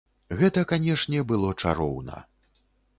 [0.39, 2.17] Гэта, канешне, было чароўна!